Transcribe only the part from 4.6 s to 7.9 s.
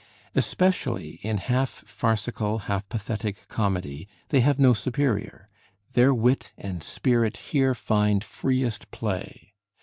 superior; their wit and spirit here